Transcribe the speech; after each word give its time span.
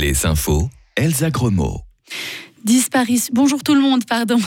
Les 0.00 0.26
infos, 0.26 0.70
Elsa 0.94 1.28
Gremaud. 1.28 1.80
Disparition. 2.62 3.32
Bonjour 3.34 3.64
tout 3.64 3.74
le 3.74 3.80
monde, 3.80 4.04
pardon. 4.04 4.38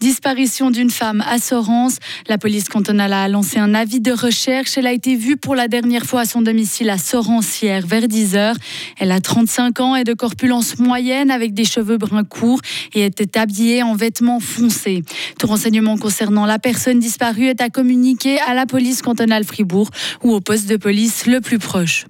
Disparition 0.00 0.70
d'une 0.70 0.88
femme 0.88 1.22
à 1.28 1.38
Sorens. 1.38 1.98
La 2.26 2.38
police 2.38 2.70
cantonale 2.70 3.12
a 3.12 3.28
lancé 3.28 3.58
un 3.58 3.74
avis 3.74 4.00
de 4.00 4.12
recherche. 4.12 4.78
Elle 4.78 4.86
a 4.86 4.94
été 4.94 5.14
vue 5.14 5.36
pour 5.36 5.56
la 5.56 5.68
dernière 5.68 6.06
fois 6.06 6.22
à 6.22 6.24
son 6.24 6.40
domicile 6.40 6.88
à 6.88 6.96
Sorens 6.96 7.42
vers 7.84 8.08
10 8.08 8.34
h 8.34 8.54
Elle 8.98 9.12
a 9.12 9.20
35 9.20 9.80
ans 9.80 9.94
et 9.94 10.04
de 10.04 10.14
corpulence 10.14 10.78
moyenne 10.78 11.30
avec 11.30 11.52
des 11.52 11.66
cheveux 11.66 11.98
bruns 11.98 12.24
courts 12.24 12.62
et 12.94 13.04
était 13.04 13.38
habillée 13.38 13.82
en 13.82 13.94
vêtements 13.94 14.40
foncés. 14.40 15.02
Tout 15.38 15.48
renseignement 15.48 15.98
concernant 15.98 16.46
la 16.46 16.58
personne 16.58 16.98
disparue 16.98 17.48
est 17.48 17.60
à 17.60 17.68
communiquer 17.68 18.40
à 18.40 18.54
la 18.54 18.64
police 18.64 19.02
cantonale 19.02 19.44
Fribourg 19.44 19.90
ou 20.22 20.32
au 20.32 20.40
poste 20.40 20.66
de 20.66 20.78
police 20.78 21.26
le 21.26 21.42
plus 21.42 21.58
proche. 21.58 22.06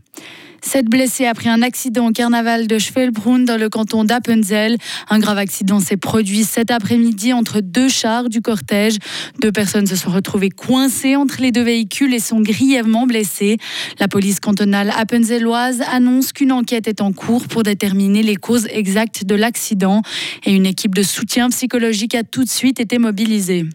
Sept 0.67 0.87
blessés 0.87 1.27
après 1.27 1.51
un 1.51 1.61
accident 1.61 2.09
au 2.09 2.11
carnaval 2.11 2.67
de 2.67 2.79
Schwelbrunn 2.79 3.45
dans 3.45 3.59
le 3.59 3.69
canton 3.69 4.03
d'Appenzell. 4.03 4.79
Un 5.11 5.19
grave 5.19 5.37
accident 5.37 5.79
s'est 5.79 5.99
produit 5.99 6.43
cet 6.43 6.71
après-midi 6.71 7.35
entre 7.35 7.61
deux 7.61 7.91
chars 7.91 8.31
du 8.31 8.41
cortège. 8.41 8.97
Deux 9.43 9.53
personnes 9.53 9.87
se 9.87 9.95
sont 9.95 10.11
retrouvées 10.11 10.49
coincées 10.49 11.17
entre 11.17 11.43
les 11.43 11.53
deux 11.53 11.63
véhicules 11.63 12.15
et 12.15 12.19
sont 12.19 12.41
grièvement 12.41 13.07
blessées. 13.07 13.59
La 14.01 14.09
police 14.09 14.41
cantonale 14.41 14.91
appenzelloise 14.97 15.83
annonce 15.93 16.33
qu'une 16.33 16.51
enquête 16.51 16.89
est 16.89 17.03
en 17.03 17.13
cours 17.13 17.47
pour 17.47 17.63
déterminer 17.63 18.23
les 18.23 18.37
causes 18.37 18.67
exactes 18.71 19.27
de 19.27 19.35
l'accident 19.35 20.01
et 20.47 20.53
une 20.55 20.65
équipe 20.65 20.95
de 20.95 21.03
soutien 21.03 21.51
psychologique 21.51 22.15
a 22.15 22.23
tout 22.23 22.43
de 22.43 22.51
suite 22.51 22.81
été 22.81 22.99
mobilisée. 22.99 23.67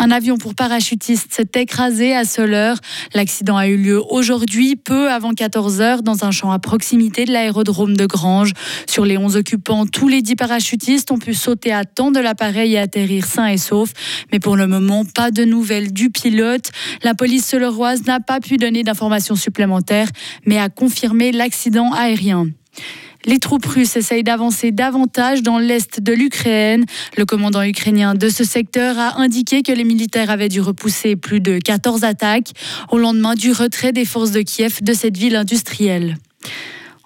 Un 0.00 0.12
avion 0.12 0.36
pour 0.36 0.54
parachutistes 0.54 1.32
s'est 1.32 1.60
écrasé 1.60 2.14
à 2.14 2.24
Soleure. 2.24 2.78
L'accident 3.14 3.56
a 3.56 3.66
eu 3.66 3.76
lieu 3.76 4.00
aujourd'hui, 4.10 4.76
peu 4.76 5.10
avant 5.10 5.32
14 5.32 5.80
heures, 5.80 6.02
dans 6.04 6.24
un 6.24 6.30
champ 6.30 6.52
à 6.52 6.60
proximité 6.60 7.24
de 7.24 7.32
l'aérodrome 7.32 7.96
de 7.96 8.06
Grange. 8.06 8.52
Sur 8.86 9.04
les 9.04 9.18
11 9.18 9.36
occupants, 9.36 9.86
tous 9.86 10.06
les 10.06 10.22
10 10.22 10.36
parachutistes 10.36 11.10
ont 11.10 11.18
pu 11.18 11.34
sauter 11.34 11.72
à 11.72 11.84
temps 11.84 12.12
de 12.12 12.20
l'appareil 12.20 12.74
et 12.74 12.78
atterrir 12.78 13.26
sains 13.26 13.48
et 13.48 13.58
saufs. 13.58 13.92
Mais 14.30 14.38
pour 14.38 14.56
le 14.56 14.68
moment, 14.68 15.04
pas 15.04 15.32
de 15.32 15.44
nouvelles 15.44 15.92
du 15.92 16.10
pilote. 16.10 16.70
La 17.02 17.14
police 17.14 17.46
soleuroise 17.46 18.06
n'a 18.06 18.20
pas 18.20 18.38
pu 18.38 18.56
donner 18.56 18.84
d'informations 18.84 19.36
supplémentaires, 19.36 20.08
mais 20.46 20.58
a 20.58 20.68
confirmé 20.68 21.32
l'accident 21.32 21.92
aérien. 21.92 22.46
Les 23.24 23.38
troupes 23.38 23.66
russes 23.66 23.96
essayent 23.96 24.22
d'avancer 24.22 24.70
davantage 24.70 25.42
dans 25.42 25.58
l'est 25.58 26.00
de 26.00 26.12
l'Ukraine. 26.12 26.84
Le 27.16 27.24
commandant 27.24 27.62
ukrainien 27.62 28.14
de 28.14 28.28
ce 28.28 28.44
secteur 28.44 28.98
a 28.98 29.18
indiqué 29.18 29.62
que 29.62 29.72
les 29.72 29.84
militaires 29.84 30.30
avaient 30.30 30.48
dû 30.48 30.60
repousser 30.60 31.16
plus 31.16 31.40
de 31.40 31.58
14 31.58 32.04
attaques 32.04 32.52
au 32.90 32.98
lendemain 32.98 33.34
du 33.34 33.52
retrait 33.52 33.92
des 33.92 34.04
forces 34.04 34.30
de 34.30 34.42
Kiev 34.42 34.82
de 34.82 34.92
cette 34.92 35.16
ville 35.16 35.36
industrielle. 35.36 36.16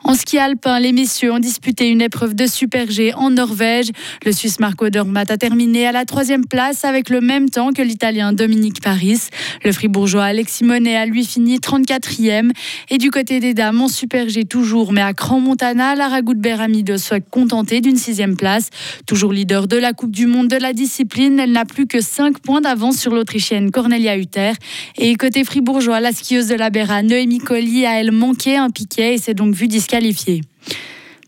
En 0.05 0.14
ski 0.17 0.36
alpin, 0.39 0.81
les 0.81 0.91
messieurs 0.91 1.33
ont 1.33 1.39
disputé 1.39 1.89
une 1.89 2.03
épreuve 2.03 2.34
de 2.34 2.47
Super 2.48 2.91
G 2.91 3.14
en 3.14 3.31
Norvège. 3.31 3.91
Le 4.25 4.33
Suisse 4.33 4.59
Marco 4.59 4.91
Dormat 4.91 5.27
a 5.28 5.36
terminé 5.36 5.86
à 5.86 5.92
la 5.92 6.05
troisième 6.05 6.44
place 6.44 6.84
avec 6.84 7.09
le 7.09 7.20
même 7.20 7.50
temps 7.50 7.72
que 7.72 7.83
l'Italien 7.83 8.33
Dominique 8.33 8.83
Paris. 8.83 9.20
Le 9.64 9.70
Fribourgeois 9.70 10.25
Alexis 10.25 10.64
Monet 10.64 10.97
a 10.97 11.06
lui 11.06 11.25
fini 11.25 11.59
34e. 11.59 12.50
Et 12.91 12.98
du 12.98 13.12
côté 13.12 13.39
des 13.39 13.55
dames, 13.55 13.81
en 13.81 13.86
Super 13.86 14.28
G 14.28 14.44
toujours, 14.44 14.92
mais 14.92 15.03
à 15.03 15.12
Grand 15.12 15.39
Montana, 15.39 15.94
Lara 15.94 16.20
Goudber 16.20 16.56
de 16.69 16.97
soit 16.97 17.20
contentée 17.20 17.81
d'une 17.81 17.97
sixième 17.97 18.37
place. 18.37 18.70
Toujours 19.06 19.33
leader 19.33 19.69
de 19.69 19.77
la 19.77 19.92
Coupe 19.92 20.11
du 20.11 20.27
Monde 20.27 20.48
de 20.48 20.56
la 20.56 20.72
discipline, 20.72 21.39
elle 21.39 21.53
n'a 21.53 21.64
plus 21.64 21.87
que 21.87 22.00
5 22.00 22.41
points 22.41 22.61
d'avance 22.61 22.98
sur 22.98 23.14
l'Autrichienne 23.14 23.70
Cornelia 23.70 24.16
Hutter. 24.16 24.53
Et 24.98 25.14
côté 25.14 25.44
fribourgeois, 25.44 26.00
la 26.00 26.11
skieuse 26.11 26.48
de 26.48 26.56
la 26.56 26.70
Béra, 26.70 27.05
Noémie 27.05 27.39
Colli, 27.39 27.87
a 27.87 28.00
elle 28.00 28.11
manqué 28.11 28.56
un 28.56 28.70
piquet 28.70 29.14
et 29.14 29.19
s'est 29.19 29.34
donc 29.34 29.55
vue 29.55 29.69
disqualifiée 29.69 29.92
qualifié. 29.93 30.41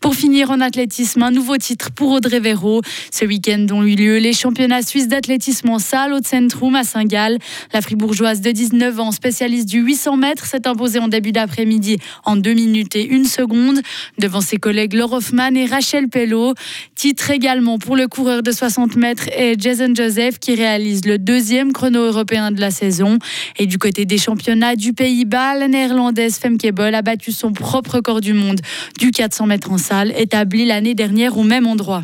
Pour 0.05 0.13
finir 0.13 0.51
en 0.51 0.61
athlétisme, 0.61 1.23
un 1.23 1.31
nouveau 1.31 1.57
titre 1.57 1.89
pour 1.89 2.11
Audrey 2.11 2.39
Véro. 2.39 2.83
Ce 3.11 3.25
week-end 3.25 3.65
ont 3.71 3.81
eu 3.81 3.95
lieu 3.95 4.17
les 4.19 4.33
championnats 4.33 4.83
suisses 4.83 5.07
d'athlétisme 5.07 5.67
en 5.69 5.79
salle 5.79 6.13
au 6.13 6.19
Centrum 6.23 6.75
à 6.75 6.83
Saint-Gall. 6.83 7.39
La 7.73 7.81
fribourgeoise 7.81 8.39
de 8.39 8.51
19 8.51 8.99
ans, 8.99 9.09
spécialiste 9.09 9.67
du 9.67 9.79
800 9.79 10.17
mètres, 10.17 10.45
s'est 10.45 10.67
imposée 10.67 10.99
en 10.99 11.07
début 11.07 11.31
d'après-midi 11.31 11.97
en 12.23 12.35
2 12.35 12.53
minutes 12.53 12.95
et 12.95 13.09
1 13.11 13.23
seconde 13.23 13.81
devant 14.19 14.41
ses 14.41 14.57
collègues 14.57 14.93
Laure 14.93 15.13
Hoffman 15.13 15.55
et 15.55 15.65
Rachel 15.65 16.07
Pello. 16.07 16.53
Titre 16.93 17.31
également 17.31 17.79
pour 17.79 17.95
le 17.95 18.07
coureur 18.07 18.43
de 18.43 18.51
60 18.51 18.97
mètres 18.97 19.27
et 19.35 19.55
Jason 19.57 19.91
Joseph 19.95 20.37
qui 20.37 20.53
réalise 20.53 21.05
le 21.05 21.17
deuxième 21.17 21.73
chrono 21.73 22.01
européen 22.01 22.51
de 22.51 22.61
la 22.61 22.69
saison. 22.69 23.17
Et 23.57 23.65
du 23.65 23.79
côté 23.79 24.05
des 24.05 24.19
championnats 24.19 24.75
du 24.75 24.93
Pays-Bas, 24.93 25.55
la 25.55 25.67
néerlandaise 25.67 26.37
Femke 26.37 26.71
Bol 26.71 26.93
a 26.93 27.01
battu 27.01 27.31
son 27.31 27.53
propre 27.53 27.95
record 27.95 28.21
du 28.21 28.33
monde 28.33 28.61
du 28.99 29.09
400 29.09 29.47
mètres 29.47 29.71
en 29.71 29.79
salle 29.79 29.94
établi 30.03 30.65
l'année 30.65 30.95
dernière 30.95 31.37
au 31.37 31.43
même 31.43 31.67
endroit. 31.67 32.03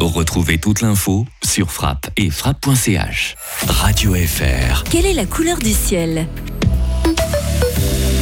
Retrouvez 0.00 0.58
toute 0.58 0.82
l'info 0.82 1.26
sur 1.44 1.70
frappe 1.70 2.10
et 2.16 2.30
frappe.ch. 2.30 3.34
Radio 3.66 4.14
FR. 4.14 4.84
Quelle 4.84 5.06
est 5.06 5.14
la 5.14 5.26
couleur 5.26 5.58
du 5.58 5.72
ciel? 5.72 6.26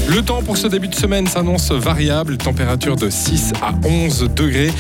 Le 0.07 0.23
temps 0.23 0.43
pour 0.43 0.57
ce 0.57 0.67
début 0.67 0.89
de 0.89 0.95
semaine 0.95 1.27
s'annonce 1.27 1.73
variable, 1.73 2.37
température 2.37 2.95
de 2.95 3.09
6 3.11 3.53
à 3.63 3.73
11 3.87 4.31
degrés. 4.35 4.71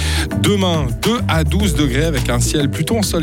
Demain, 0.42 0.86
2 1.02 1.20
à 1.28 1.44
12 1.44 1.74
degrés 1.74 2.04
avec 2.04 2.28
un 2.28 2.40
ciel 2.40 2.70
plutôt 2.70 2.98
ensoleillé. 2.98 3.22